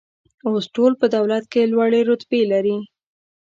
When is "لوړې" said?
1.71-2.01